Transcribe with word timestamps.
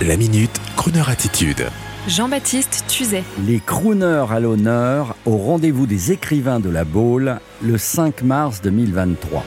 La 0.00 0.16
minute, 0.16 0.60
Kroneur 0.74 1.10
attitude. 1.10 1.68
Jean-Baptiste 2.08 2.84
Tuzet. 2.88 3.22
Les 3.46 3.60
crooners 3.60 4.26
à 4.32 4.40
l'honneur 4.40 5.14
au 5.26 5.36
rendez-vous 5.36 5.86
des 5.86 6.10
écrivains 6.10 6.58
de 6.58 6.70
la 6.70 6.84
Baule 6.84 7.38
le 7.62 7.78
5 7.78 8.22
mars 8.22 8.62
2023. 8.62 9.44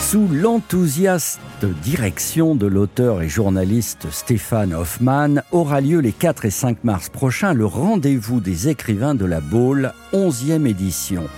Sous 0.00 0.26
l'enthousiaste 0.32 1.40
direction 1.82 2.56
de 2.56 2.66
l'auteur 2.66 3.22
et 3.22 3.28
journaliste 3.28 4.08
Stéphane 4.10 4.74
Hoffmann 4.74 5.44
aura 5.52 5.80
lieu 5.80 6.00
les 6.00 6.12
4 6.12 6.46
et 6.46 6.50
5 6.50 6.82
mars 6.82 7.10
prochains 7.10 7.52
le 7.52 7.66
rendez-vous 7.66 8.40
des 8.40 8.68
écrivains 8.68 9.14
de 9.14 9.26
la 9.26 9.40
Baule, 9.40 9.92
11e 10.12 10.66
édition. 10.66 11.28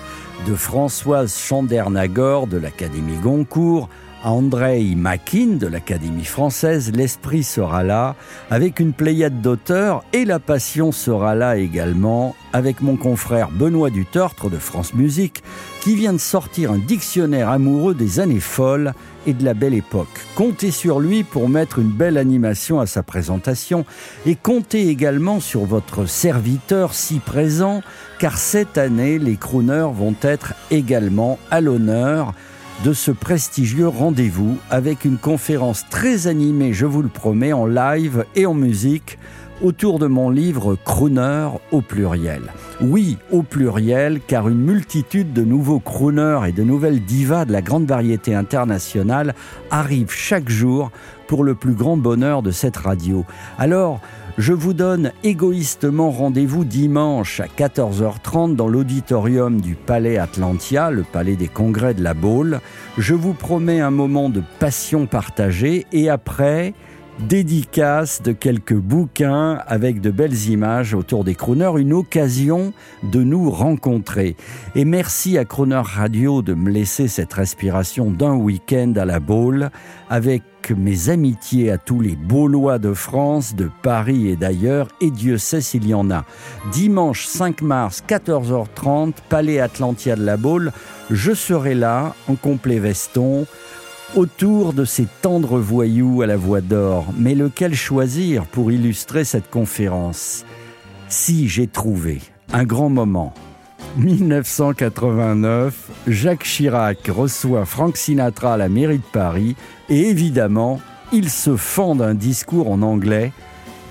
De 0.46 0.54
Françoise 0.54 1.36
Chandernagor 1.36 2.46
de 2.46 2.56
l'Académie 2.56 3.18
Goncourt 3.22 3.90
à 4.23 4.30
Andrei 4.30 4.95
Makin 4.96 5.57
de 5.59 5.66
l'Académie 5.66 6.25
française, 6.25 6.93
l'esprit 6.95 7.43
sera 7.43 7.82
là, 7.82 8.14
avec 8.50 8.79
une 8.79 8.93
pléiade 8.93 9.40
d'auteurs, 9.40 10.04
et 10.13 10.25
la 10.25 10.39
passion 10.39 10.93
sera 10.93 11.35
là 11.35 11.57
également, 11.57 12.36
avec 12.53 12.80
mon 12.80 12.96
confrère 12.96 13.50
Benoît 13.50 13.90
Dutertre 13.90 14.49
de 14.49 14.58
France 14.58 14.94
Musique, 14.94 15.43
qui 15.80 15.96
vient 15.96 16.13
de 16.13 16.18
sortir 16.18 16.71
un 16.71 16.79
dictionnaire 16.79 17.49
amoureux 17.49 17.94
des 17.94 18.21
années 18.21 18.39
folles 18.39 18.94
et 19.27 19.32
de 19.32 19.44
la 19.44 19.54
belle 19.54 19.75
époque. 19.75 20.08
Comptez 20.36 20.71
sur 20.71 21.00
lui 21.00 21.25
pour 21.25 21.49
mettre 21.49 21.79
une 21.79 21.91
belle 21.91 22.18
animation 22.18 22.80
à 22.80 22.86
sa 22.86 23.02
présentation. 23.02 23.85
Et 24.27 24.35
comptez 24.36 24.89
également 24.89 25.41
sur 25.41 25.64
votre 25.64 26.07
serviteur 26.07 26.94
si 26.94 27.18
présent, 27.18 27.82
car 28.18 28.39
cette 28.39 28.79
année, 28.79 29.18
les 29.18 29.36
crooners 29.36 29.91
vont 29.93 30.14
être 30.22 30.54
également 30.71 31.39
à 31.50 31.61
l'honneur 31.61 32.34
de 32.84 32.92
ce 32.92 33.11
prestigieux 33.11 33.89
rendez-vous 33.89 34.58
avec 34.70 35.05
une 35.05 35.19
conférence 35.19 35.84
très 35.89 36.27
animée, 36.27 36.72
je 36.72 36.86
vous 36.86 37.03
le 37.03 37.08
promets, 37.08 37.53
en 37.53 37.67
live 37.67 38.25
et 38.34 38.47
en 38.47 38.55
musique 38.55 39.19
autour 39.62 39.98
de 39.98 40.06
mon 40.08 40.30
livre 40.30 40.77
Crooner 40.84 41.48
au 41.70 41.80
pluriel. 41.80 42.42
Oui, 42.80 43.16
au 43.30 43.42
pluriel, 43.42 44.20
car 44.27 44.48
une 44.48 44.58
multitude 44.58 45.33
de 45.33 45.42
nouveaux 45.42 45.78
crooners 45.78 46.48
et 46.48 46.52
de 46.52 46.64
nouvelles 46.64 47.05
divas 47.05 47.44
de 47.44 47.52
la 47.52 47.62
grande 47.62 47.86
variété 47.86 48.34
internationale 48.34 49.34
arrivent 49.70 50.11
chaque 50.11 50.48
jour 50.48 50.91
pour 51.33 51.44
le 51.44 51.55
plus 51.55 51.72
grand 51.72 51.97
bonheur 51.97 52.42
de 52.42 52.50
cette 52.50 52.77
radio. 52.77 53.25
Alors, 53.56 54.02
je 54.36 54.52
vous 54.52 54.75
donne 54.75 55.12
égoïstement 55.25 56.11
rendez-vous 56.11 56.62
dimanche 56.62 57.41
à 57.41 57.47
14h30 57.47 58.55
dans 58.55 58.69
l'auditorium 58.69 59.58
du 59.58 59.74
Palais 59.74 60.19
Atlantia, 60.19 60.91
le 60.91 61.05
palais 61.05 61.36
des 61.36 61.48
congrès 61.48 61.94
de 61.94 62.02
la 62.02 62.12
Baule. 62.12 62.61
Je 62.98 63.14
vous 63.14 63.33
promets 63.33 63.80
un 63.80 63.91
moment 63.91 64.28
de 64.28 64.42
passion 64.58 65.06
partagée 65.06 65.86
et 65.91 66.11
après, 66.11 66.74
dédicace 67.20 68.22
de 68.22 68.32
quelques 68.32 68.74
bouquins 68.74 69.58
avec 69.66 70.00
de 70.00 70.10
belles 70.10 70.48
images 70.48 70.94
autour 70.94 71.24
des 71.24 71.34
crooners, 71.34 71.78
une 71.78 71.92
occasion 71.92 72.72
de 73.02 73.22
nous 73.22 73.50
rencontrer. 73.50 74.36
Et 74.74 74.84
merci 74.84 75.38
à 75.38 75.44
Crooner 75.44 75.83
Radio 75.83 76.42
de 76.42 76.55
me 76.55 76.70
laisser 76.70 77.08
cette 77.08 77.33
respiration 77.33 78.10
d'un 78.10 78.34
week-end 78.34 78.92
à 78.96 79.05
la 79.05 79.20
Baule 79.20 79.70
avec 80.10 80.42
mes 80.70 81.10
amitiés 81.10 81.70
à 81.70 81.78
tous 81.78 82.00
les 82.00 82.16
Baulois 82.16 82.78
de 82.78 82.92
France, 82.92 83.55
de 83.55 83.68
Paris 83.83 84.28
et 84.28 84.36
d'ailleurs, 84.36 84.88
et 85.00 85.10
Dieu 85.10 85.38
sait 85.38 85.60
s'il 85.60 85.86
y 85.86 85.94
en 85.94 86.10
a. 86.10 86.24
Dimanche 86.70 87.27
5 87.27 87.62
mars, 87.62 88.02
14h30, 88.08 89.14
Palais 89.28 89.60
Atlantia 89.60 90.16
de 90.16 90.24
la 90.24 90.36
Baule, 90.36 90.72
je 91.10 91.33
serai 91.33 91.74
là 91.74 92.14
en 92.28 92.36
complet 92.36 92.78
veston 92.78 93.46
autour 94.14 94.72
de 94.72 94.84
ces 94.84 95.06
tendres 95.22 95.58
voyous 95.58 96.22
à 96.22 96.27
la 96.27 96.36
voix 96.36 96.60
d'or. 96.60 97.06
Mais 97.16 97.34
lequel 97.34 97.74
choisir 97.74 98.44
pour 98.46 98.70
illustrer 98.70 99.24
cette 99.24 99.50
conférence? 99.50 100.44
Si 101.08 101.48
j'ai 101.48 101.66
trouvé 101.66 102.20
un 102.52 102.64
grand 102.64 102.88
moment. 102.88 103.34
1989, 103.96 105.74
Jacques 106.06 106.45
Chirac 106.45 106.98
reçoit 107.08 107.64
Frank 107.64 107.96
Sinatra 107.96 108.55
à 108.55 108.56
la 108.56 108.68
mairie 108.68 108.98
de 108.98 109.12
Paris 109.12 109.56
et 109.89 110.08
évidemment, 110.08 110.80
il 111.12 111.29
se 111.29 111.56
fend 111.56 111.94
d'un 111.94 112.14
discours 112.14 112.70
en 112.70 112.80
anglais. 112.83 113.33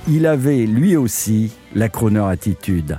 Il 0.08 0.26
avait 0.26 0.66
lui 0.66 0.96
aussi 0.96 1.52
la 1.76 1.90
chroneur 1.90 2.28
attitude. 2.28 2.98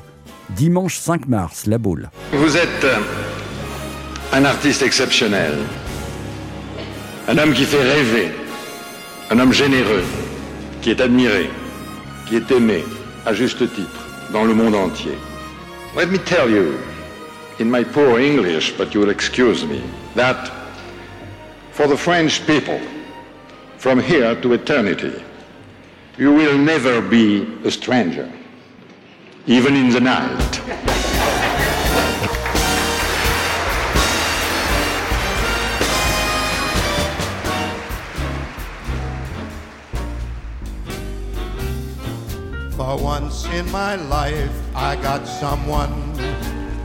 Dimanche 0.51 0.99
5 0.99 1.27
mars, 1.27 1.67
la 1.67 1.79
boule. 1.79 2.11
Vous 2.33 2.57
êtes 2.57 2.87
un 4.33 4.45
artiste 4.45 4.83
exceptionnel. 4.83 5.55
Un 7.29 7.39
homme 7.39 7.53
qui 7.55 7.65
fait 7.65 7.83
rêver, 7.83 8.33
un 9.31 9.39
homme 9.39 9.53
généreux, 9.53 10.03
qui 10.81 10.91
est 10.91 11.01
admiré, 11.01 11.49
qui 12.27 12.35
est 12.35 12.51
aimé, 12.51 12.85
à 13.25 13.33
juste 13.33 13.59
titre, 13.59 14.07
dans 14.33 14.45
le 14.45 14.55
monde 14.55 14.75
entier. 14.75 15.17
Let 15.97 16.07
me 16.07 16.19
tell 16.19 16.51
you, 16.51 16.79
in 17.61 17.71
my 17.71 17.85
poor 17.85 18.19
English, 18.19 18.73
but 18.77 18.93
you'll 18.93 19.11
excuse 19.11 19.65
me, 19.65 19.81
that 20.17 20.51
for 21.71 21.87
the 21.87 21.97
French 21.97 22.45
people, 22.45 22.81
from 23.79 24.01
here 24.01 24.35
to 24.41 24.55
eternity, 24.55 25.23
you 26.19 26.33
will 26.33 26.59
never 26.59 27.01
be 27.01 27.47
a 27.65 27.71
stranger, 27.71 28.29
even 29.47 29.77
in 29.77 29.91
the 29.91 30.01
night. 30.01 30.92
For 42.85 42.97
once 42.97 43.47
in 43.47 43.71
my 43.71 43.95
life, 43.95 44.51
I 44.75 44.97
got 44.97 45.25
someone 45.25 45.93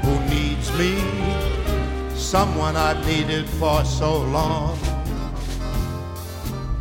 who 0.03 0.19
needs 0.29 0.71
me, 0.77 0.93
someone 2.13 2.75
I've 2.75 3.03
needed 3.07 3.49
for 3.49 3.83
so 3.83 4.19
long. 4.21 4.77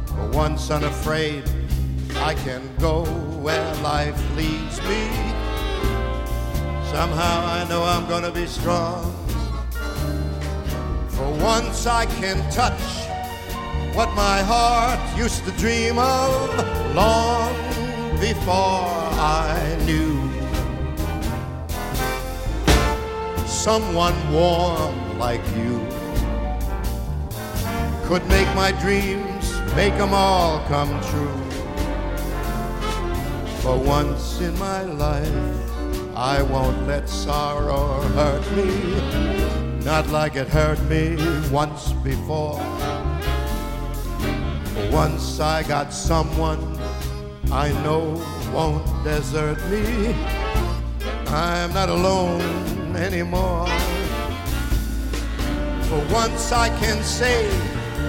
For 0.04 0.28
once 0.32 0.70
unafraid, 0.70 1.44
I 2.16 2.34
can 2.34 2.60
go 2.78 3.06
where 3.40 3.74
life 3.76 4.20
leads 4.36 4.82
me. 4.82 5.08
Somehow 6.92 7.38
I 7.56 7.64
know 7.70 7.84
I'm 7.84 8.06
gonna 8.10 8.30
be 8.30 8.46
strong. 8.46 9.02
For 11.08 11.30
once 11.42 11.86
I 11.86 12.04
can 12.20 12.38
touch 12.50 12.84
what 13.96 14.12
my 14.14 14.42
heart 14.42 15.00
used 15.16 15.42
to 15.46 15.52
dream 15.52 15.98
of 15.98 16.94
long 16.94 17.56
before 18.20 19.05
I 19.18 19.78
knew 19.86 20.30
someone 23.46 24.14
warm 24.30 25.18
like 25.18 25.40
you 25.56 25.80
could 28.04 28.26
make 28.28 28.46
my 28.54 28.72
dreams, 28.80 29.58
make 29.74 29.96
them 29.96 30.12
all 30.12 30.60
come 30.68 30.90
true. 31.10 31.40
For 33.62 33.78
once 33.78 34.40
in 34.40 34.56
my 34.58 34.82
life, 34.82 36.14
I 36.14 36.42
won't 36.42 36.86
let 36.86 37.08
sorrow 37.08 38.02
hurt 38.18 38.44
me, 38.52 39.80
not 39.82 40.06
like 40.08 40.36
it 40.36 40.48
hurt 40.48 40.80
me 40.90 41.16
once 41.50 41.92
before. 42.04 42.60
For 44.74 44.90
once 44.92 45.40
I 45.40 45.62
got 45.62 45.90
someone 45.94 46.78
I 47.50 47.72
know 47.82 48.22
won't 48.52 48.84
desert 49.04 49.58
me. 49.70 50.14
I'm 51.28 51.72
not 51.72 51.88
alone 51.88 52.40
anymore. 52.96 53.66
For 55.88 56.00
once 56.12 56.52
I 56.52 56.68
can 56.80 57.02
say, 57.02 57.46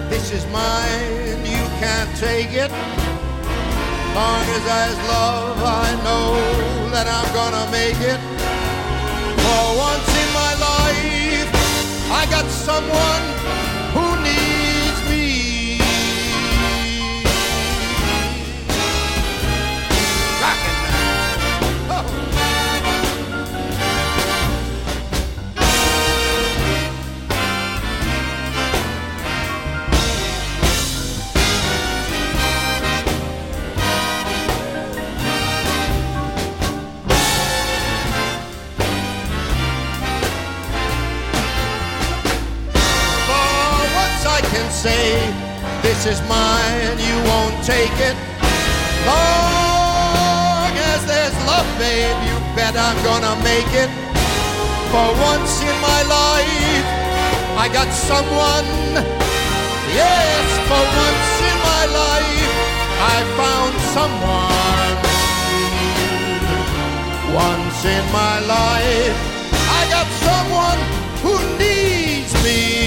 this 0.09 0.31
is 0.31 0.45
mine, 0.47 1.45
you 1.45 1.63
can't 1.81 2.11
take 2.17 2.53
it. 2.53 2.71
Long 4.15 4.45
as 4.55 4.63
there's 4.71 4.99
love, 5.07 5.57
I 5.63 5.89
know 6.05 6.27
that 6.91 7.07
I'm 7.07 7.29
gonna 7.39 7.65
make 7.71 7.99
it. 8.01 8.19
For 9.43 9.65
once 9.77 10.09
in 10.23 10.29
my 10.33 10.53
life, 10.69 11.49
I 12.11 12.25
got 12.29 12.45
someone 12.49 13.46
this 45.97 46.19
is 46.19 46.29
mine, 46.29 46.99
you 46.99 47.15
won't 47.25 47.57
take 47.65 47.97
it. 48.09 48.15
Long 49.09 50.69
as 50.93 51.01
there's 51.09 51.33
love, 51.49 51.65
babe, 51.79 52.17
you 52.29 52.37
bet 52.55 52.77
I'm 52.77 52.97
gonna 53.01 53.33
make 53.41 53.71
it. 53.73 53.89
For 54.93 55.07
once 55.29 55.53
in 55.69 55.75
my 55.81 56.01
life, 56.05 56.87
I 57.57 57.65
got 57.73 57.89
someone. 58.09 58.69
Yes, 59.89 60.45
for 60.69 60.83
once 61.05 61.33
in 61.49 61.57
my 61.71 61.83
life, 62.01 62.53
I 63.13 63.17
found 63.41 63.73
someone. 63.97 64.97
Once 67.33 67.79
in 67.85 68.05
my 68.13 68.37
life, 68.45 69.17
I 69.79 69.81
got 69.89 70.07
someone 70.27 70.79
who 71.23 71.33
needs 71.57 72.33
me. 72.43 72.86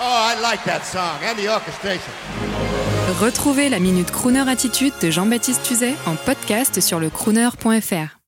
Oh, 0.00 0.02
I 0.02 0.40
like 0.40 0.64
that 0.64 0.84
song 0.84 1.22
and 1.24 1.36
the 1.36 1.48
orchestration. 1.48 2.12
Retrouvez 3.20 3.68
la 3.68 3.78
Minute 3.78 4.10
Crooner 4.10 4.48
Attitude 4.48 4.92
de 5.00 5.10
Jean-Baptiste 5.10 5.62
Tuzet 5.62 5.94
en 6.06 6.16
podcast 6.16 6.80
sur 6.80 6.98
le 6.98 7.10
crooner.fr. 7.10 8.23